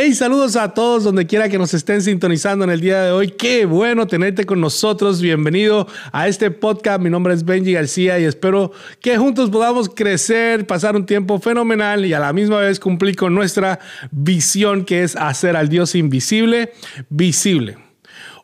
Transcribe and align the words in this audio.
Hey, 0.00 0.14
saludos 0.14 0.54
a 0.54 0.74
todos 0.74 1.02
donde 1.02 1.26
quiera 1.26 1.48
que 1.48 1.58
nos 1.58 1.74
estén 1.74 2.00
sintonizando 2.02 2.62
en 2.62 2.70
el 2.70 2.80
día 2.80 3.02
de 3.02 3.10
hoy. 3.10 3.32
Qué 3.32 3.66
bueno 3.66 4.06
tenerte 4.06 4.46
con 4.46 4.60
nosotros. 4.60 5.20
Bienvenido 5.20 5.88
a 6.12 6.28
este 6.28 6.52
podcast. 6.52 7.00
Mi 7.00 7.10
nombre 7.10 7.34
es 7.34 7.44
Benji 7.44 7.72
García 7.72 8.16
y 8.20 8.22
espero 8.22 8.70
que 9.00 9.18
juntos 9.18 9.50
podamos 9.50 9.88
crecer, 9.88 10.68
pasar 10.68 10.94
un 10.94 11.04
tiempo 11.04 11.40
fenomenal 11.40 12.06
y 12.06 12.12
a 12.12 12.20
la 12.20 12.32
misma 12.32 12.60
vez 12.60 12.78
cumplir 12.78 13.16
con 13.16 13.34
nuestra 13.34 13.80
visión 14.12 14.84
que 14.84 15.02
es 15.02 15.16
hacer 15.16 15.56
al 15.56 15.68
Dios 15.68 15.96
invisible 15.96 16.74
visible. 17.08 17.76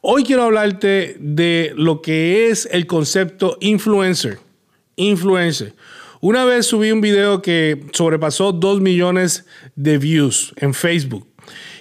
Hoy 0.00 0.24
quiero 0.24 0.42
hablarte 0.42 1.16
de 1.20 1.72
lo 1.76 2.02
que 2.02 2.48
es 2.48 2.68
el 2.72 2.88
concepto 2.88 3.58
influencer. 3.60 4.40
Influencer. 4.96 5.72
Una 6.20 6.44
vez 6.44 6.66
subí 6.66 6.90
un 6.90 7.00
video 7.00 7.42
que 7.42 7.84
sobrepasó 7.92 8.50
2 8.50 8.80
millones 8.80 9.44
de 9.76 9.98
views 9.98 10.52
en 10.56 10.74
Facebook. 10.74 11.28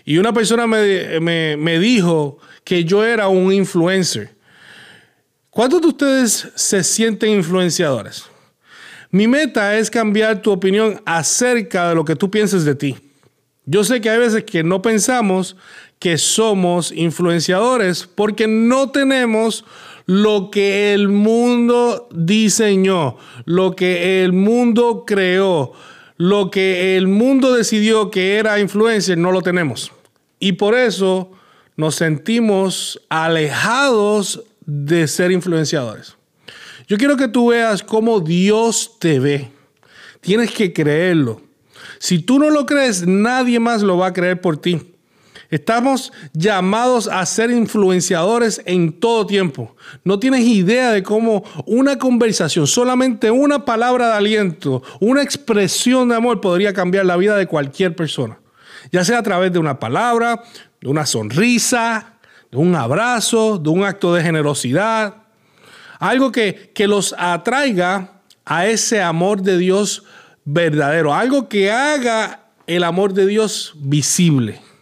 Y 0.05 0.17
una 0.17 0.33
persona 0.33 0.67
me, 0.67 1.79
dijo 1.79 2.37
que 2.63 2.83
yo 2.83 3.03
era 3.03 3.27
un 3.27 3.53
influencer. 3.53 4.31
¿Cuántos 5.49 5.81
de 5.81 5.87
ustedes 5.87 6.49
se 6.55 6.83
sienten 6.83 7.29
influenciadores? 7.29 8.25
Mi 9.11 9.27
meta 9.27 9.77
es 9.77 9.89
cambiar 9.89 10.41
tu 10.41 10.51
opinión 10.51 11.01
acerca 11.05 11.89
de 11.89 11.95
lo 11.95 12.03
que 12.03 12.15
tú 12.15 12.29
pienses 12.31 12.65
de 12.65 12.75
ti. 12.75 12.97
Yo 13.65 13.83
sé 13.83 14.01
que 14.01 14.09
hay 14.09 14.17
veces 14.17 14.43
que 14.43 14.63
no 14.63 14.81
pensamos 14.81 15.55
que 15.99 16.17
somos 16.17 16.91
influenciadores 16.91 18.05
porque 18.05 18.47
no 18.47 18.89
tenemos 18.89 19.63
lo 20.05 20.49
que 20.51 20.93
el 20.93 21.07
mundo 21.07 22.09
diseñó, 22.11 23.15
lo 23.45 23.75
que 23.75 24.23
el 24.23 24.33
mundo 24.33 25.05
creó, 25.07 25.71
lo 26.17 26.51
que 26.51 26.95
el 26.97 27.07
mundo 27.07 27.53
decidió 27.53 28.11
que 28.11 28.37
era 28.37 28.59
influencer, 28.59 29.17
no 29.17 29.31
lo 29.31 29.41
tenemos. 29.41 29.91
Y 30.39 30.53
por 30.53 30.75
eso 30.75 31.31
nos 31.75 31.95
sentimos 31.95 33.01
alejados 33.09 34.43
de 34.65 35.07
ser 35.07 35.31
influenciadores. 35.31 36.15
Yo 36.87 36.97
quiero 36.97 37.17
que 37.17 37.27
tú 37.27 37.49
veas 37.49 37.81
cómo 37.81 38.19
Dios 38.19 38.97
te 38.99 39.19
ve. 39.19 39.51
Tienes 40.21 40.51
que 40.51 40.73
creerlo. 40.73 41.41
Si 41.99 42.19
tú 42.19 42.39
no 42.39 42.49
lo 42.49 42.65
crees, 42.65 43.07
nadie 43.07 43.59
más 43.59 43.81
lo 43.81 43.97
va 43.97 44.07
a 44.07 44.13
creer 44.13 44.41
por 44.41 44.57
ti. 44.57 44.92
Estamos 45.53 46.11
llamados 46.33 47.07
a 47.07 47.23
ser 47.27 47.51
influenciadores 47.51 48.59
en 48.65 48.91
todo 48.91 49.27
tiempo. 49.27 49.75
No 50.03 50.17
tienes 50.17 50.47
idea 50.47 50.91
de 50.91 51.03
cómo 51.03 51.43
una 51.67 51.99
conversación, 51.99 52.65
solamente 52.65 53.29
una 53.29 53.63
palabra 53.63 54.07
de 54.07 54.13
aliento, 54.13 54.81
una 54.99 55.21
expresión 55.21 56.09
de 56.09 56.15
amor 56.15 56.41
podría 56.41 56.73
cambiar 56.73 57.05
la 57.05 57.17
vida 57.17 57.37
de 57.37 57.45
cualquier 57.45 57.95
persona. 57.95 58.39
Ya 58.91 59.05
sea 59.05 59.19
a 59.19 59.21
través 59.21 59.53
de 59.53 59.59
una 59.59 59.77
palabra, 59.77 60.41
de 60.81 60.89
una 60.89 61.05
sonrisa, 61.05 62.15
de 62.49 62.57
un 62.57 62.73
abrazo, 62.73 63.59
de 63.59 63.69
un 63.69 63.83
acto 63.83 64.11
de 64.15 64.23
generosidad. 64.23 65.17
Algo 65.99 66.31
que, 66.31 66.71
que 66.73 66.87
los 66.87 67.13
atraiga 67.15 68.23
a 68.43 68.65
ese 68.65 69.03
amor 69.03 69.43
de 69.43 69.59
Dios 69.59 70.03
verdadero. 70.45 71.13
Algo 71.13 71.47
que 71.47 71.71
haga 71.71 72.47
el 72.65 72.83
amor 72.83 73.13
de 73.13 73.27
Dios 73.27 73.73
visible. 73.75 74.72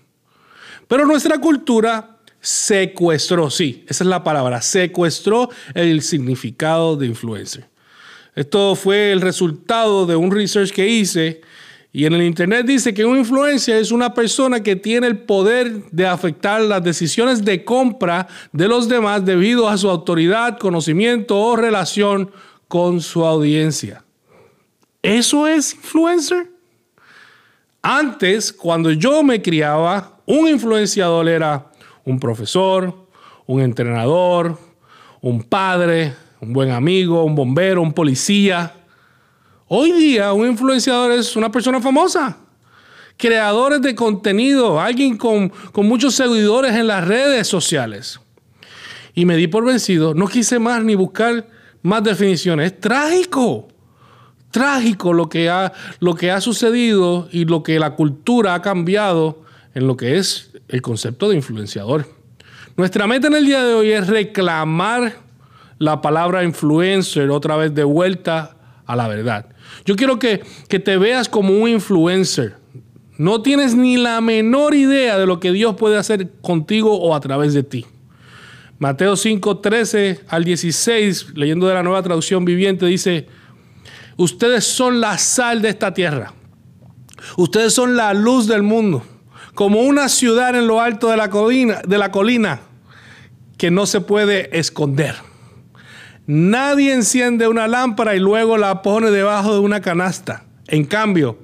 Pero 0.92 1.06
nuestra 1.06 1.38
cultura 1.38 2.18
secuestró, 2.42 3.50
sí, 3.50 3.86
esa 3.88 4.04
es 4.04 4.10
la 4.10 4.26
palabra, 4.26 4.62
secuestró 4.62 5.50
el 5.74 6.02
significado 6.02 6.98
de 6.98 7.08
influencer. 7.08 7.70
Esto 8.36 8.76
fue 8.76 9.14
el 9.14 9.22
resultado 9.22 10.06
de 10.06 10.18
un 10.18 10.30
research 10.30 10.74
que 10.74 10.86
hice 10.90 11.40
y 11.94 12.04
en 12.04 12.12
el 12.12 12.24
internet 12.24 12.66
dice 12.66 12.94
que 12.94 13.06
un 13.06 13.18
influencer 13.18 13.78
es 13.78 13.94
una 13.94 14.14
persona 14.14 14.62
que 14.62 14.76
tiene 14.76 15.08
el 15.08 15.20
poder 15.20 15.90
de 15.92 16.06
afectar 16.06 16.60
las 16.60 16.84
decisiones 16.84 17.46
de 17.46 17.64
compra 17.64 18.28
de 18.52 18.68
los 18.68 18.90
demás 18.90 19.24
debido 19.24 19.70
a 19.70 19.78
su 19.78 19.90
autoridad, 19.90 20.60
conocimiento 20.60 21.40
o 21.40 21.56
relación 21.56 22.32
con 22.68 23.00
su 23.00 23.24
audiencia. 23.24 24.04
¿Eso 25.02 25.48
es 25.48 25.74
influencer? 25.74 26.52
Antes, 27.82 28.52
cuando 28.52 28.92
yo 28.92 29.24
me 29.24 29.42
criaba, 29.42 30.21
un 30.32 30.48
influenciador 30.48 31.28
era 31.28 31.72
un 32.06 32.18
profesor, 32.18 32.96
un 33.46 33.62
entrenador, 33.62 34.58
un 35.20 35.44
padre, 35.44 36.14
un 36.40 36.54
buen 36.54 36.72
amigo, 36.72 37.26
un 37.26 37.36
bombero, 37.36 37.82
un 37.82 37.92
policía. 37.92 38.74
Hoy 39.68 39.92
día 39.92 40.32
un 40.32 40.48
influenciador 40.48 41.12
es 41.12 41.36
una 41.36 41.52
persona 41.52 41.82
famosa, 41.82 42.38
creadores 43.18 43.82
de 43.82 43.94
contenido, 43.94 44.80
alguien 44.80 45.18
con, 45.18 45.50
con 45.50 45.86
muchos 45.86 46.16
seguidores 46.16 46.76
en 46.76 46.88
las 46.88 47.06
redes 47.06 47.48
sociales. 47.48 48.18
Y 49.14 49.26
me 49.26 49.36
di 49.36 49.48
por 49.48 49.66
vencido, 49.66 50.14
no 50.14 50.28
quise 50.28 50.60
más 50.60 50.82
ni 50.82 50.96
buscar 50.96 51.46
más 51.82 52.04
definiciones. 52.04 52.72
Es 52.72 52.80
trágico 52.80 53.68
trágico 54.50 55.14
lo 55.14 55.30
que, 55.30 55.50
ha, 55.50 55.72
lo 56.00 56.14
que 56.14 56.30
ha 56.30 56.42
sucedido 56.42 57.30
y 57.32 57.46
lo 57.46 57.64
que 57.64 57.80
la 57.80 57.96
cultura 57.96 58.54
ha 58.54 58.62
cambiado 58.62 59.44
en 59.74 59.88
lo 59.88 59.98
que 59.98 60.18
es 60.18 60.52
el 60.68 60.82
concepto 60.82 61.30
de 61.30 61.36
influenciador. 61.36 62.08
Nuestra 62.78 63.08
meta 63.08 63.28
en 63.28 63.36
el 63.36 63.46
día 63.46 63.64
de 63.64 63.74
hoy 63.74 63.92
es 63.92 64.08
reclamar 64.08 65.16
la 65.78 66.02
palabra 66.02 66.44
influencer 66.44 67.30
otra 67.30 67.56
vez 67.56 67.74
de 67.74 67.84
vuelta 67.84 68.56
a 68.86 68.96
la 68.96 69.08
verdad. 69.08 69.48
Yo 69.86 69.96
quiero 69.96 70.20
que, 70.20 70.42
que 70.68 70.80
te 70.80 70.98
veas 70.98 71.28
como 71.28 71.58
un 71.58 71.70
influencer. 71.70 72.56
No 73.18 73.42
tienes 73.42 73.76
ni 73.76 73.98
la 73.98 74.22
menor 74.22 74.74
idea 74.74 75.18
de 75.18 75.26
lo 75.26 75.40
que 75.40 75.52
Dios 75.52 75.76
puede 75.76 75.98
hacer 75.98 76.32
contigo 76.42 77.00
o 77.00 77.16
a 77.16 77.20
través 77.20 77.54
de 77.54 77.64
ti. 77.64 77.86
Mateo 78.80 79.16
5, 79.16 79.60
13 79.60 80.22
al 80.28 80.44
16, 80.44 81.34
leyendo 81.36 81.68
de 81.68 81.76
la 81.76 81.84
nueva 81.84 82.02
traducción 82.02 82.46
viviente, 82.46 82.86
dice, 82.88 83.28
Ustedes 84.18 84.64
son 84.66 85.02
la 85.02 85.18
sal 85.18 85.62
de 85.62 85.70
esta 85.70 85.94
tierra. 85.94 86.34
Ustedes 87.38 87.74
son 87.74 87.96
la 87.96 88.14
luz 88.14 88.48
del 88.48 88.64
mundo. 88.64 89.04
Como 89.54 89.82
una 89.82 90.10
ciudad 90.10 90.56
en 90.56 90.68
lo 90.68 90.82
alto 90.82 91.10
de 91.10 91.18
la 91.18 91.30
colina, 91.30 91.82
de 91.86 91.98
la 91.98 92.12
colina 92.12 92.62
que 93.58 93.70
no 93.70 93.86
se 93.86 94.02
puede 94.02 94.58
esconder. 94.58 95.16
Nadie 96.26 96.94
enciende 96.94 97.48
una 97.48 97.68
lámpara 97.68 98.16
y 98.16 98.20
luego 98.20 98.58
la 98.58 98.82
pone 98.82 99.12
debajo 99.12 99.54
de 99.54 99.60
una 99.60 99.82
canasta. 99.82 100.46
En 100.68 100.86
cambio, 100.86 101.38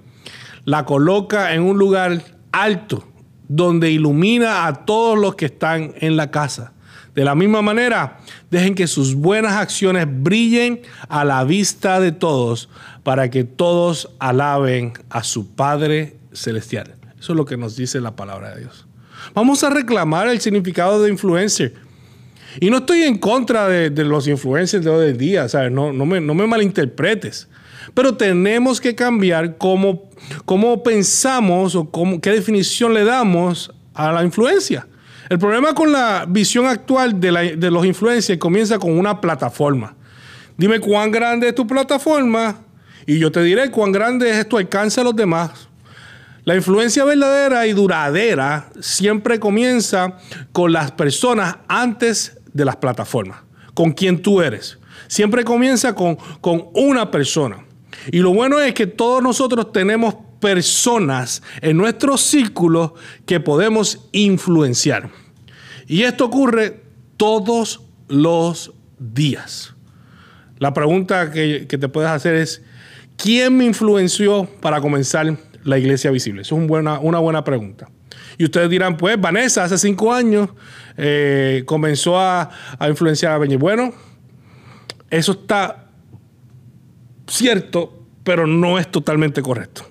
la 0.66 0.86
coloca 0.86 1.54
en 1.54 1.62
un 1.62 1.78
lugar 1.78 2.24
alto 2.52 3.08
donde 3.48 3.92
ilumina 3.92 4.68
a 4.68 4.86
todos 4.86 5.18
los 5.18 5.36
que 5.36 5.46
están 5.46 5.94
en 5.98 6.18
la 6.18 6.32
casa. 6.32 6.74
De 7.16 7.24
la 7.24 7.36
misma 7.36 7.62
manera, 7.62 8.20
dejen 8.52 8.76
que 8.76 8.88
sus 8.88 9.16
buenas 9.16 9.54
acciones 9.54 10.06
brillen 10.08 10.82
a 11.10 11.24
la 11.24 11.44
vista 11.44 12.00
de 12.00 12.12
todos 12.12 12.70
para 13.04 13.30
que 13.30 13.44
todos 13.44 14.10
alaben 14.20 14.94
a 15.10 15.24
su 15.24 15.56
Padre 15.56 16.18
Celestial. 16.34 16.97
Eso 17.20 17.34
es 17.34 17.38
lo 17.38 17.46
que 17.46 17.58
nos 17.58 17.76
dice 17.76 18.00
la 18.02 18.16
palabra 18.16 18.56
de 18.56 18.62
Dios. 18.62 18.88
Vamos 19.34 19.64
a 19.64 19.70
reclamar 19.70 20.28
el 20.28 20.40
significado 20.40 21.02
de 21.02 21.10
influencer. 21.10 21.74
Y 22.60 22.70
no 22.70 22.78
estoy 22.78 23.04
en 23.04 23.18
contra 23.18 23.68
de, 23.68 23.90
los 24.04 24.28
influencers 24.28 24.84
de 24.84 24.90
hoy 24.90 25.10
en 25.10 25.18
día, 25.18 25.50
¿sabes? 25.50 25.72
No, 25.72 25.94
me, 25.94 26.22
no 26.22 26.34
me 26.34 26.48
malinterpretes. 26.48 27.48
Pero 27.94 28.16
tenemos 28.16 28.82
que 28.82 28.96
cambiar 28.96 29.58
cómo, 29.58 30.10
cómo 30.46 30.84
pensamos 30.84 31.76
o 31.76 31.90
cómo, 31.90 32.22
qué 32.22 32.32
definición 32.32 32.94
le 32.94 33.04
damos 33.04 33.72
a 33.94 34.12
la 34.12 34.24
influencia. 34.24 34.88
El 35.30 35.40
problema 35.40 35.74
con 35.74 35.92
la 35.92 36.26
visión 36.28 36.66
actual 36.68 37.20
de, 37.20 37.70
los 37.70 37.86
influencers 37.86 38.40
comienza 38.40 38.80
con 38.80 38.98
una 38.98 39.20
plataforma. 39.20 39.96
Dime 40.56 40.80
cuán 40.80 41.12
grande 41.12 41.50
es 41.50 41.56
tu 41.56 41.68
plataforma 41.68 42.62
y 43.06 43.20
yo 43.20 43.32
te 43.32 43.44
diré 43.44 43.70
cuán 43.70 43.92
grande 43.92 44.30
es 44.30 44.48
tu 44.48 44.58
alcance 44.58 45.02
a 45.02 45.04
los 45.04 45.16
demás. 45.16 45.67
La 46.48 46.56
influencia 46.56 47.04
verdadera 47.04 47.68
y 47.68 47.74
duradera 47.74 48.70
siempre 48.80 49.38
comienza 49.38 50.16
con 50.54 50.72
las 50.72 50.94
personas 50.94 51.58
antes 51.68 52.40
de 52.54 52.64
las 52.64 52.78
plataformas, 52.78 53.40
con 53.74 53.92
quien 53.92 54.22
tú 54.22 54.42
eres. 54.42 54.80
Siempre 55.10 55.44
comienza 55.44 55.94
con, 55.94 56.16
con 56.40 56.70
una 56.74 57.12
persona. 57.12 57.66
Y 58.14 58.20
lo 58.20 58.34
bueno 58.34 58.62
es 58.62 58.74
que 58.74 58.88
todos 58.88 59.22
nosotros 59.22 59.74
tenemos 59.74 60.16
personas 60.40 61.44
en 61.60 61.76
nuestro 61.76 62.16
círculo 62.16 62.96
que 63.26 63.42
podemos 63.42 64.08
influenciar. 64.14 65.10
Y 65.86 66.04
esto 66.04 66.24
ocurre 66.24 66.82
todos 67.18 67.82
los 68.08 68.72
días. 68.98 69.76
La 70.60 70.74
pregunta 70.74 71.30
que, 71.30 71.66
te 71.68 71.90
puedes 71.90 72.10
hacer 72.10 72.36
es, 72.36 72.62
¿quién 73.18 73.58
me 73.58 73.66
influenció 73.66 74.46
para 74.62 74.80
comenzar 74.80 75.36
la 75.68 75.78
iglesia 75.78 76.12
visible? 76.12 76.42
Eso 76.42 76.60
es 76.60 76.68
buena, 76.68 77.00
una 77.00 77.20
buena 77.20 77.44
pregunta. 77.44 77.90
Y 78.38 78.46
ustedes 78.46 78.70
dirán, 78.70 78.98
pues 78.98 79.20
Vanessa 79.20 79.64
hace 79.64 79.78
cinco 79.78 80.14
años 80.14 80.50
eh, 80.96 81.64
comenzó 81.66 82.20
a, 82.20 82.50
influenciar 82.88 83.34
a 83.34 83.38
Beñi. 83.38 83.56
Bueno, 83.56 83.94
eso 85.10 85.32
está 85.32 85.88
cierto, 87.28 88.06
pero 88.24 88.46
no 88.46 88.78
es 88.78 88.90
totalmente 88.90 89.42
correcto. 89.42 89.84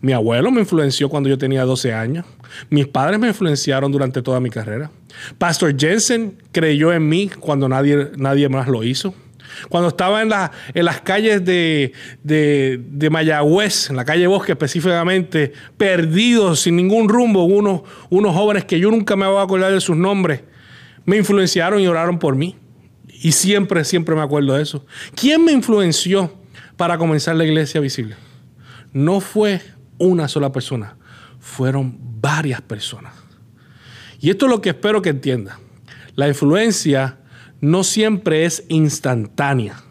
Mi 0.00 0.12
abuelo 0.12 0.50
me 0.50 0.60
influenció 0.60 1.08
cuando 1.08 1.28
yo 1.28 1.38
tenía 1.38 1.64
12 1.64 1.92
años. 1.92 2.26
Mis 2.68 2.86
padres 2.86 3.18
me 3.18 3.28
influenciaron 3.28 3.90
durante 3.90 4.22
toda 4.22 4.40
mi 4.40 4.50
carrera. 4.50 4.90
Pastor 5.38 5.74
Jensen 5.78 6.36
creyó 6.52 6.92
en 6.92 7.08
mí 7.08 7.30
cuando 7.40 7.68
nadie, 7.68 8.10
nadie 8.16 8.48
más 8.48 8.68
lo 8.68 8.84
hizo. 8.84 9.14
Cuando 9.68 9.88
estaba 9.88 10.22
en, 10.22 10.30
en 10.74 10.84
las 10.84 11.00
calles 11.00 11.44
de, 11.44 11.92
de, 12.22 13.10
Mayagüez, 13.10 13.90
en 13.90 13.96
la 13.96 14.04
calle 14.04 14.26
Bosque 14.26 14.52
específicamente, 14.52 15.52
perdidos, 15.76 16.60
sin 16.60 16.76
ningún 16.76 17.08
rumbo, 17.08 17.44
unos, 17.44 17.82
unos 18.10 18.34
jóvenes 18.34 18.64
que 18.64 18.78
yo 18.78 18.90
nunca 18.90 19.16
me 19.16 19.26
voy 19.26 19.38
a 19.38 19.42
acordar 19.42 19.72
de 19.72 19.80
sus 19.80 19.96
nombres, 19.96 20.42
me 21.04 21.16
influenciaron 21.16 21.80
y 21.80 21.86
oraron 21.86 22.18
por 22.18 22.34
mí. 22.36 22.56
Y 23.08 23.32
siempre, 23.32 23.84
siempre 23.84 24.14
me 24.14 24.22
acuerdo 24.22 24.54
de 24.54 24.62
eso. 24.62 24.84
¿Quién 25.14 25.44
me 25.44 25.52
influenció 25.52 26.32
para 26.76 26.98
comenzar 26.98 27.36
la 27.36 27.44
iglesia 27.44 27.80
visible? 27.80 28.16
No 28.92 29.20
fue 29.20 29.62
una 29.98 30.28
sola 30.28 30.52
persona, 30.52 30.96
fueron 31.40 31.98
varias 32.20 32.60
personas. 32.60 33.14
Y 34.20 34.30
esto 34.30 34.46
es 34.46 34.52
lo 34.52 34.60
que 34.60 34.70
espero 34.70 35.02
que 35.02 35.10
entienda. 35.10 35.58
La 36.14 36.28
influencia 36.28 37.18
no 37.66 37.82
siempre 37.82 38.44
es 38.44 38.64
instantánea. 38.68 39.82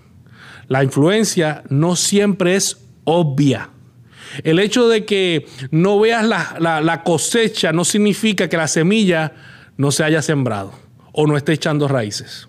La 0.70 0.82
influencia 0.82 1.64
no 1.70 1.98
siempre 1.98 2.56
es 2.56 2.78
obvia. 3.04 3.70
El 4.44 4.60
hecho 4.60 4.88
de 4.88 5.04
que 5.04 5.46
no 5.72 6.00
veas 6.00 6.26
la, 6.26 7.02
cosecha 7.04 7.74
no 7.74 7.84
significa 7.84 8.48
que 8.48 8.56
la 8.56 8.70
semilla 8.70 9.34
no 9.76 9.92
se 9.92 10.06
haya 10.06 10.22
sembrado 10.22 10.74
o 11.12 11.28
no 11.28 11.36
esté 11.36 11.52
echando 11.52 11.90
raíces. 11.90 12.48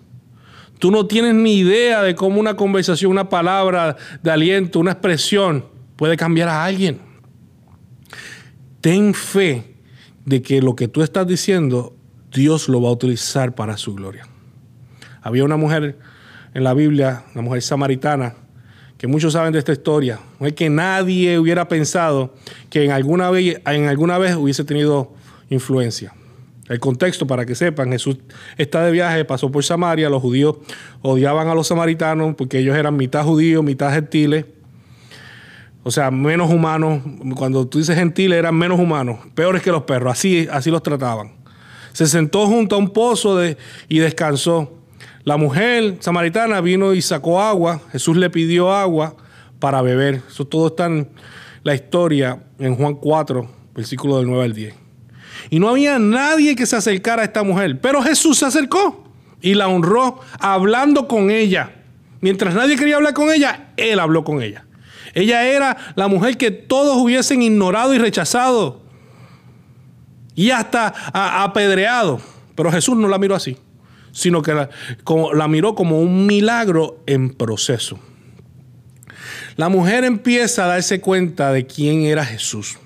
Tú 0.78 0.93
no 0.93 1.06
tienes 1.06 1.34
ni 1.34 1.55
idea 1.58 2.02
de 2.02 2.14
cómo 2.14 2.38
una 2.38 2.55
conversación, 2.55 3.11
una 3.11 3.28
palabra 3.28 3.96
de 4.23 4.31
aliento, 4.31 4.78
una 4.78 4.93
expresión 4.93 5.64
puede 5.96 6.17
cambiar 6.17 6.49
a 6.49 6.64
alguien. 6.64 7.00
Ten 8.81 9.12
fe 9.12 9.75
de 10.25 10.40
que 10.40 10.62
lo 10.62 10.76
que 10.76 10.87
tú 10.87 11.02
estás 11.02 11.26
diciendo, 11.26 11.96
Dios 12.32 12.69
lo 12.69 12.81
va 12.81 12.90
a 12.90 12.93
utilizar 12.93 13.56
para 13.56 13.76
su 13.76 13.94
gloria. 13.94 14.28
Había 15.26 15.43
una 15.43 15.56
mujer 15.56 15.99
en 16.55 16.62
la 16.62 16.73
Biblia, 16.73 17.25
una 17.34 17.43
mujer 17.43 17.61
samaritana, 17.61 18.34
que 18.96 19.08
muchos 19.08 19.32
saben 19.32 19.52
de 19.52 19.58
esta 19.58 19.73
historia, 19.73 20.20
es 20.38 20.52
que 20.52 20.70
nadie 20.70 21.37
hubiera 21.40 21.67
pensado 21.67 22.32
que 22.70 22.84
en 22.84 22.93
alguna, 22.93 23.28
vez, 23.32 23.61
en 23.67 23.88
alguna 23.88 24.19
vez 24.19 24.37
hubiese 24.37 24.62
tenido 24.62 25.12
influencia. 25.50 26.14
El 26.69 26.78
contexto, 26.78 27.26
para 27.26 27.44
que 27.44 27.56
sepan, 27.56 27.90
Jesús 27.90 28.19
está 28.56 28.84
de 28.84 28.93
viaje, 28.93 29.25
pasó 29.25 29.50
por 29.50 29.64
Samaria, 29.64 30.08
los 30.08 30.23
judíos 30.23 30.58
odiaban 31.02 31.49
a 31.49 31.56
los 31.56 31.67
samaritanos 31.67 32.37
porque 32.37 32.61
ellos 32.61 32.76
eran 32.76 32.96
mitad 32.96 33.25
judíos, 33.25 33.64
mitad 33.64 33.93
gentiles, 33.93 34.44
o 35.82 35.90
sea, 35.90 36.12
menos 36.12 36.52
humanos. 36.52 37.02
Cuando 37.34 37.67
tú 37.67 37.78
dices 37.78 37.96
gentiles, 37.96 38.38
eran 38.38 38.55
menos 38.55 38.78
humanos, 38.78 39.19
peores 39.34 39.61
que 39.61 39.73
los 39.73 39.82
perros, 39.82 40.12
así, 40.12 40.46
así 40.52 40.70
los 40.70 40.84
trataban. 40.84 41.32
Se 41.93 42.06
sentó 42.06 42.46
junto 42.46 42.76
a 42.76 42.78
un 42.78 42.90
pozo 42.90 43.37
de, 43.37 43.56
y 43.88 43.99
descansó. 43.99 44.76
La 45.26 45.37
mujer 45.37 45.96
samaritana 45.99 46.61
vino 46.61 46.94
y 46.94 47.02
sacó 47.02 47.43
agua. 47.43 47.81
Jesús 47.90 48.17
le 48.17 48.31
pidió 48.31 48.73
agua 48.73 49.17
para 49.58 49.82
beber. 49.82 50.23
Eso 50.28 50.46
todo 50.46 50.69
está 50.69 50.87
en 50.87 51.08
la 51.64 51.75
historia 51.75 52.44
en 52.61 52.76
Juan 52.76 52.94
4, 52.94 53.50
versículo 53.75 54.19
del 54.19 54.28
9 54.28 54.44
al 54.44 54.52
10. 54.52 54.75
Y 55.50 55.58
no 55.58 55.69
había 55.69 55.99
nadie 55.99 56.55
que 56.55 56.64
se 56.64 56.76
acercara 56.76 57.23
a 57.23 57.25
esta 57.25 57.43
mujer. 57.43 57.81
Pero 57.81 58.02
Jesús 58.02 58.38
se 58.38 58.46
acercó 58.46 59.02
y 59.40 59.55
la 59.55 59.67
honró 59.67 60.20
hablando 60.38 61.08
con 61.08 61.32
ella. 61.32 61.73
Mientras 62.20 62.55
nadie 62.55 62.76
quería 62.76 62.94
hablar 62.94 63.14
con 63.14 63.28
ella, 63.28 63.73
él 63.76 63.99
habló 63.99 64.23
con 64.23 64.40
ella. 64.40 64.64
Ella 65.12 65.44
era 65.44 65.76
la 65.96 66.06
mujer 66.06 66.37
que 66.37 66.52
todos 66.52 66.99
hubiesen 66.99 67.43
ignorado 67.43 67.93
y 67.94 67.99
rechazado. 67.99 68.81
Y 70.37 70.50
hasta 70.52 70.94
apedreado. 71.43 72.20
Pero 72.55 72.70
Jesús 72.70 72.96
no 72.96 73.08
la 73.08 73.19
miró 73.19 73.34
así 73.34 73.58
sino 74.17 74.41
que 74.41 74.55
la, 74.55 75.49
miró 75.49 75.75
como 75.75 76.01
un 76.01 76.27
milagro 76.27 77.03
en 77.07 77.35
proceso. 77.35 78.01
La 79.57 79.69
mujer 79.69 80.05
empieza 80.05 80.65
a 80.65 80.69
darse 80.69 81.03
cuenta 81.03 81.53
de 81.53 81.67
quién 81.67 82.03
era 82.03 82.25
Jesús. 82.25 82.79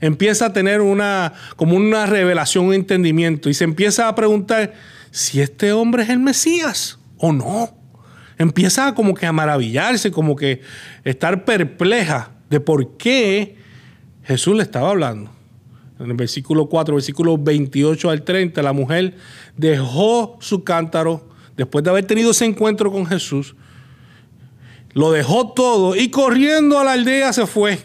Empieza 0.00 0.46
a 0.46 0.52
tener 0.52 0.80
una, 0.80 1.34
como 1.54 1.76
una 1.76 2.06
revelación, 2.06 2.66
un 2.66 2.74
entendimiento 2.74 3.48
y 3.48 3.54
se 3.54 3.62
empieza 3.62 4.08
a 4.08 4.14
preguntar 4.16 4.74
si 5.12 5.40
este 5.40 5.72
hombre 5.72 6.02
es 6.02 6.10
el 6.10 6.18
Mesías 6.18 6.98
o 7.16 7.32
no. 7.32 7.78
Empieza 8.36 8.92
como 8.96 9.14
que 9.14 9.26
a 9.26 9.32
maravillarse, 9.32 10.10
como 10.10 10.34
que 10.34 10.62
estar 11.04 11.44
perpleja 11.44 12.32
de 12.50 12.58
por 12.58 12.96
qué 12.96 13.56
Jesús 14.24 14.56
le 14.56 14.64
estaba 14.64 14.90
hablando 14.90 15.30
en 16.02 16.10
el 16.10 16.16
versículo 16.16 16.66
4, 16.66 16.94
versículo 16.94 17.38
28 17.38 18.10
al 18.10 18.22
30, 18.22 18.62
la 18.62 18.72
mujer 18.72 19.16
dejó 19.56 20.36
su 20.40 20.64
cántaro 20.64 21.28
después 21.56 21.84
de 21.84 21.90
haber 21.90 22.06
tenido 22.06 22.30
ese 22.30 22.44
encuentro 22.44 22.90
con 22.90 23.06
Jesús, 23.06 23.54
lo 24.92 25.12
dejó 25.12 25.52
todo 25.52 25.96
y 25.96 26.10
corriendo 26.10 26.78
a 26.78 26.84
la 26.84 26.92
aldea 26.92 27.32
se 27.32 27.46
fue. 27.46 27.78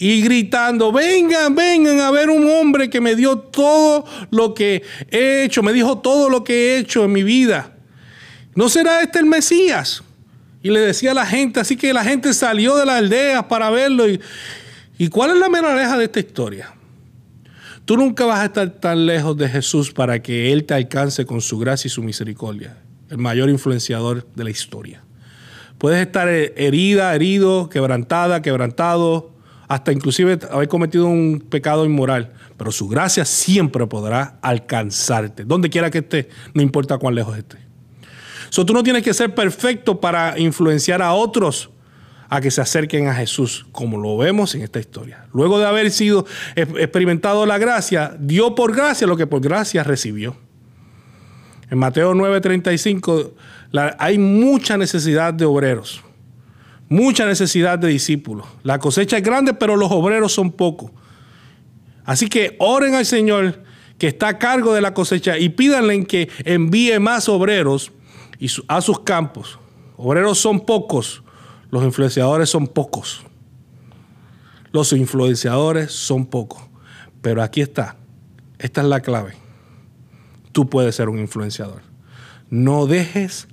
Y 0.00 0.22
gritando, 0.22 0.92
vengan, 0.92 1.56
vengan 1.56 1.98
a 2.00 2.12
ver 2.12 2.30
un 2.30 2.48
hombre 2.48 2.88
que 2.88 3.00
me 3.00 3.16
dio 3.16 3.36
todo 3.38 4.04
lo 4.30 4.54
que 4.54 4.84
he 5.10 5.42
hecho, 5.42 5.60
me 5.60 5.72
dijo 5.72 5.98
todo 5.98 6.30
lo 6.30 6.44
que 6.44 6.54
he 6.54 6.78
hecho 6.78 7.04
en 7.04 7.12
mi 7.12 7.24
vida. 7.24 7.74
¿No 8.54 8.68
será 8.68 9.00
este 9.02 9.18
el 9.18 9.26
Mesías? 9.26 10.04
Y 10.62 10.70
le 10.70 10.80
decía 10.80 11.10
a 11.10 11.14
la 11.14 11.26
gente, 11.26 11.58
así 11.58 11.76
que 11.76 11.92
la 11.92 12.04
gente 12.04 12.32
salió 12.32 12.76
de 12.76 12.86
la 12.86 12.98
aldea 12.98 13.48
para 13.48 13.70
verlo. 13.70 14.08
¿Y, 14.08 14.20
¿y 14.98 15.08
cuál 15.08 15.30
es 15.30 15.36
la 15.38 15.48
moraleja 15.48 15.98
de 15.98 16.04
esta 16.04 16.20
historia? 16.20 16.77
Tú 17.88 17.96
nunca 17.96 18.26
vas 18.26 18.40
a 18.40 18.44
estar 18.44 18.68
tan 18.68 19.06
lejos 19.06 19.34
de 19.38 19.48
Jesús 19.48 19.92
para 19.94 20.20
que 20.20 20.52
Él 20.52 20.64
te 20.64 20.74
alcance 20.74 21.24
con 21.24 21.40
su 21.40 21.58
gracia 21.58 21.88
y 21.88 21.90
su 21.90 22.02
misericordia, 22.02 22.76
el 23.08 23.16
mayor 23.16 23.48
influenciador 23.48 24.26
de 24.36 24.44
la 24.44 24.50
historia. 24.50 25.02
Puedes 25.78 25.98
estar 26.06 26.28
herida, 26.28 27.14
herido, 27.14 27.70
quebrantada, 27.70 28.42
quebrantado, 28.42 29.32
hasta 29.68 29.90
inclusive 29.90 30.38
haber 30.50 30.68
cometido 30.68 31.06
un 31.06 31.42
pecado 31.48 31.86
inmoral, 31.86 32.34
pero 32.58 32.72
su 32.72 32.88
gracia 32.88 33.24
siempre 33.24 33.86
podrá 33.86 34.38
alcanzarte, 34.42 35.46
donde 35.46 35.70
quiera 35.70 35.90
que 35.90 36.00
esté, 36.00 36.28
no 36.52 36.60
importa 36.60 36.98
cuán 36.98 37.14
lejos 37.14 37.38
esté. 37.38 37.56
So, 38.50 38.66
tú 38.66 38.74
no 38.74 38.82
tienes 38.82 39.02
que 39.02 39.14
ser 39.14 39.34
perfecto 39.34 39.98
para 39.98 40.38
influenciar 40.38 41.00
a 41.00 41.14
otros 41.14 41.70
a 42.28 42.40
que 42.40 42.50
se 42.50 42.60
acerquen 42.60 43.08
a 43.08 43.14
Jesús, 43.14 43.66
como 43.72 43.98
lo 43.98 44.16
vemos 44.16 44.54
en 44.54 44.62
esta 44.62 44.78
historia. 44.78 45.26
Luego 45.32 45.58
de 45.58 45.66
haber 45.66 45.90
sido 45.90 46.26
experimentado 46.54 47.46
la 47.46 47.58
gracia, 47.58 48.14
dio 48.18 48.54
por 48.54 48.74
gracia 48.74 49.06
lo 49.06 49.16
que 49.16 49.26
por 49.26 49.40
gracia 49.40 49.82
recibió. 49.82 50.36
En 51.70 51.78
Mateo 51.78 52.14
9:35 52.14 53.32
hay 53.98 54.18
mucha 54.18 54.76
necesidad 54.76 55.34
de 55.34 55.44
obreros, 55.44 56.02
mucha 56.88 57.26
necesidad 57.26 57.78
de 57.78 57.88
discípulos. 57.88 58.46
La 58.62 58.78
cosecha 58.78 59.16
es 59.16 59.22
grande, 59.22 59.54
pero 59.54 59.76
los 59.76 59.90
obreros 59.90 60.32
son 60.32 60.52
pocos. 60.52 60.90
Así 62.04 62.28
que 62.28 62.56
oren 62.58 62.94
al 62.94 63.04
Señor 63.04 63.62
que 63.98 64.06
está 64.06 64.28
a 64.28 64.38
cargo 64.38 64.72
de 64.72 64.80
la 64.80 64.94
cosecha 64.94 65.36
y 65.36 65.50
pídanle 65.50 66.04
que 66.04 66.30
envíe 66.44 66.98
más 67.00 67.28
obreros 67.28 67.92
a 68.68 68.80
sus 68.80 69.00
campos. 69.00 69.58
Obreros 69.96 70.38
son 70.38 70.60
pocos, 70.60 71.22
los 71.70 71.84
influenciadores 71.84 72.48
son 72.48 72.66
pocos. 72.66 73.24
Los 74.72 74.92
influenciadores 74.92 75.92
son 75.92 76.26
pocos. 76.26 76.62
Pero 77.20 77.42
aquí 77.42 77.60
está. 77.60 77.96
Esta 78.58 78.80
es 78.80 78.86
la 78.86 79.00
clave. 79.00 79.34
Tú 80.52 80.68
puedes 80.68 80.94
ser 80.94 81.08
un 81.08 81.18
influenciador. 81.18 81.82
No 82.50 82.86
dejes 82.86 83.48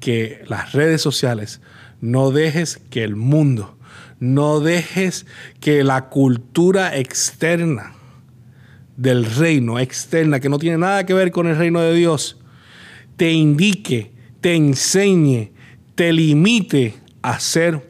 que 0.00 0.44
las 0.48 0.72
redes 0.72 1.00
sociales, 1.00 1.60
no 2.00 2.30
dejes 2.30 2.80
que 2.90 3.02
el 3.02 3.16
mundo, 3.16 3.78
no 4.20 4.60
dejes 4.60 5.26
que 5.60 5.82
la 5.82 6.10
cultura 6.10 6.96
externa 6.96 7.94
del 8.96 9.24
reino, 9.24 9.78
externa, 9.78 10.40
que 10.40 10.48
no 10.48 10.58
tiene 10.58 10.78
nada 10.78 11.06
que 11.06 11.14
ver 11.14 11.30
con 11.30 11.46
el 11.46 11.56
reino 11.56 11.80
de 11.80 11.94
Dios, 11.94 12.38
te 13.16 13.32
indique, 13.32 14.12
te 14.40 14.54
enseñe, 14.54 15.52
te 15.94 16.12
limite 16.12 16.94
a 17.24 17.40
ser 17.40 17.80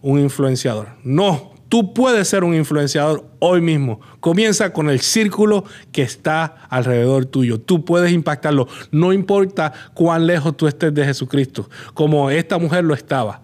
un 0.00 0.20
influenciador. 0.20 0.90
No, 1.02 1.52
tú 1.68 1.92
puedes 1.92 2.28
ser 2.28 2.44
un 2.44 2.54
influenciador 2.54 3.26
hoy 3.40 3.60
mismo. 3.60 4.00
Comienza 4.20 4.72
con 4.72 4.88
el 4.88 5.00
círculo 5.00 5.64
que 5.90 6.02
está 6.02 6.54
alrededor 6.70 7.26
tuyo. 7.26 7.60
Tú 7.60 7.84
puedes 7.84 8.12
impactarlo. 8.12 8.68
No 8.92 9.12
importa 9.12 9.72
cuán 9.94 10.28
lejos 10.28 10.56
tú 10.56 10.68
estés 10.68 10.94
de 10.94 11.04
Jesucristo, 11.04 11.68
como 11.92 12.30
esta 12.30 12.56
mujer 12.56 12.84
lo 12.84 12.94
estaba. 12.94 13.42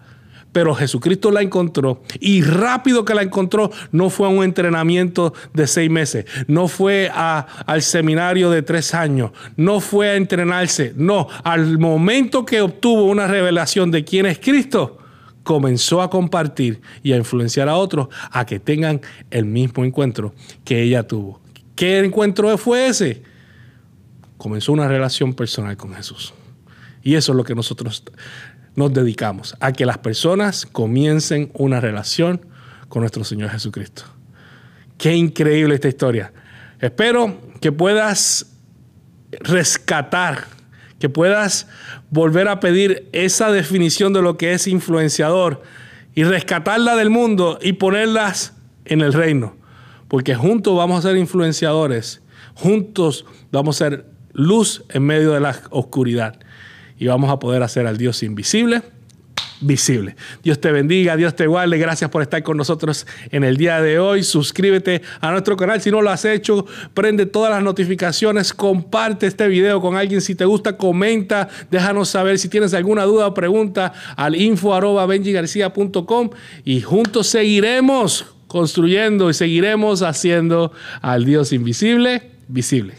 Pero 0.53 0.73
Jesucristo 0.73 1.31
la 1.31 1.41
encontró 1.41 2.01
y 2.21 2.41
rápido 2.41 3.03
que 3.03 3.13
la 3.13 3.23
encontró 3.23 3.71
no 3.91 4.09
fue 4.09 4.27
a 4.27 4.29
un 4.29 4.41
entrenamiento 4.41 5.33
de 5.53 5.67
seis 5.67 5.91
meses, 5.91 6.23
no 6.47 6.69
fue 6.69 7.11
al 7.13 7.81
seminario 7.81 8.49
de 8.49 8.61
tres 8.61 8.93
años, 8.93 9.31
no 9.57 9.81
fue 9.81 10.11
a 10.11 10.15
entrenarse, 10.15 10.93
no, 10.95 11.27
al 11.43 11.77
momento 11.77 12.45
que 12.45 12.61
obtuvo 12.61 13.03
una 13.03 13.27
revelación 13.27 13.91
de 13.91 14.05
quién 14.05 14.27
es 14.27 14.39
Cristo, 14.39 14.99
comenzó 15.45 16.01
a 16.01 16.09
compartir 16.09 16.81
y 17.03 17.13
a 17.13 17.17
influenciar 17.17 17.69
a 17.69 17.77
otros 17.77 18.09
a 18.31 18.45
que 18.45 18.59
tengan 18.59 18.99
el 19.29 19.45
mismo 19.45 19.85
encuentro 19.85 20.33
que 20.65 20.81
ella 20.81 21.03
tuvo. 21.03 21.39
¿Qué 21.75 21.99
encuentro 21.99 22.57
fue 22.57 22.87
ese? 22.87 23.23
Comenzó 24.37 24.73
una 24.73 24.87
relación 24.87 25.33
personal 25.33 25.77
con 25.77 25.93
Jesús. 25.93 26.33
Y 27.03 27.13
eso 27.13 27.31
es 27.31 27.35
lo 27.37 27.43
que 27.43 27.53
nosotros 27.53 28.03
nos 28.75 28.91
dedicamos, 28.91 29.55
a 29.59 29.71
que 29.71 29.85
las 29.85 29.99
personas 29.99 30.65
comiencen 30.65 31.51
una 31.53 31.79
relación 31.79 32.45
con 32.89 33.01
nuestro 33.01 33.23
Señor 33.23 33.51
Jesucristo. 33.51 34.03
Qué 34.97 35.15
increíble 35.15 35.75
esta 35.75 35.87
historia. 35.87 36.33
Espero 36.79 37.39
que 37.61 37.71
puedas 37.71 38.47
rescatar, 39.31 40.45
que 41.05 41.09
puedas 41.09 41.67
volver 42.09 42.47
a 42.47 42.59
pedir 42.59 43.09
esa 43.11 43.51
definición 43.51 44.11
de 44.11 44.23
lo 44.23 44.37
que 44.37 44.53
es 44.53 44.65
influenciador 44.65 45.61
y 46.15 46.23
rescatarla 46.23 46.95
del 46.95 47.11
mundo 47.11 47.59
y 47.61 47.73
ponerlas 47.73 48.55
en 48.85 49.01
el 49.01 49.13
reino. 49.13 49.55
Porque 50.07 50.33
juntos 50.33 50.75
vamos 50.75 51.05
a 51.05 51.09
ser 51.09 51.17
influenciadores, 51.17 52.23
juntos 52.55 53.23
vamos 53.51 53.79
a 53.79 53.85
ser 53.85 54.05
luz 54.33 54.83
en 54.89 55.03
medio 55.03 55.33
de 55.33 55.41
la 55.41 55.55
oscuridad 55.69 56.39
y 56.97 57.05
vamos 57.05 57.29
a 57.29 57.37
poder 57.37 57.61
hacer 57.61 57.85
al 57.85 57.97
Dios 57.97 58.23
invisible 58.23 58.81
visible. 59.61 60.15
Dios 60.43 60.59
te 60.59 60.71
bendiga, 60.71 61.15
Dios 61.15 61.35
te 61.35 61.47
guarde. 61.47 61.77
Gracias 61.77 62.09
por 62.09 62.21
estar 62.21 62.43
con 62.43 62.57
nosotros 62.57 63.07
en 63.31 63.43
el 63.43 63.57
día 63.57 63.81
de 63.81 63.99
hoy. 63.99 64.23
Suscríbete 64.23 65.01
a 65.21 65.31
nuestro 65.31 65.57
canal 65.57 65.81
si 65.81 65.91
no 65.91 66.01
lo 66.01 66.09
has 66.09 66.25
hecho. 66.25 66.65
Prende 66.93 67.25
todas 67.25 67.51
las 67.51 67.63
notificaciones. 67.63 68.53
Comparte 68.53 69.27
este 69.27 69.47
video 69.47 69.81
con 69.81 69.95
alguien. 69.95 70.21
Si 70.21 70.35
te 70.35 70.45
gusta, 70.45 70.77
comenta. 70.77 71.47
Déjanos 71.71 72.09
saber 72.09 72.39
si 72.39 72.49
tienes 72.49 72.73
alguna 72.73 73.03
duda 73.03 73.27
o 73.27 73.33
pregunta 73.33 73.93
al 74.15 74.35
info 74.35 74.75
y 76.63 76.81
juntos 76.81 77.27
seguiremos 77.27 78.25
construyendo 78.47 79.29
y 79.29 79.33
seguiremos 79.33 80.01
haciendo 80.01 80.71
al 81.01 81.25
Dios 81.25 81.51
invisible 81.51 82.31
visible. 82.47 82.95